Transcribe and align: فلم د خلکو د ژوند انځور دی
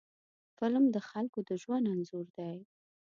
فلم 0.57 0.83
د 0.95 0.97
خلکو 1.09 1.39
د 1.49 1.51
ژوند 1.61 1.85
انځور 1.93 2.27
دی 2.37 2.57